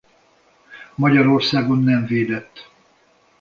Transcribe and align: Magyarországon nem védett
Magyarországon 0.95 1.79
nem 1.79 2.05
védett 2.07 2.69